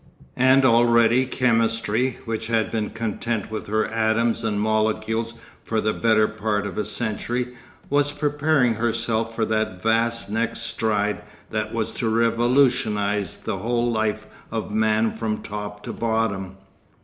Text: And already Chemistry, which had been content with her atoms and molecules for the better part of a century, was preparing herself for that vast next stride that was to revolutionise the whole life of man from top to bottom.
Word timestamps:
And 0.39 0.65
already 0.65 1.27
Chemistry, 1.27 2.17
which 2.25 2.47
had 2.47 2.71
been 2.71 2.89
content 2.89 3.51
with 3.51 3.67
her 3.67 3.85
atoms 3.85 4.43
and 4.43 4.59
molecules 4.59 5.35
for 5.63 5.79
the 5.79 5.93
better 5.93 6.27
part 6.27 6.65
of 6.65 6.75
a 6.75 6.85
century, 6.85 7.49
was 7.87 8.11
preparing 8.11 8.73
herself 8.73 9.35
for 9.35 9.45
that 9.45 9.79
vast 9.79 10.27
next 10.27 10.61
stride 10.61 11.21
that 11.51 11.71
was 11.71 11.91
to 11.91 12.09
revolutionise 12.09 13.35
the 13.37 13.59
whole 13.59 13.91
life 13.91 14.25
of 14.49 14.71
man 14.71 15.11
from 15.11 15.43
top 15.43 15.83
to 15.83 15.93
bottom. 15.93 16.57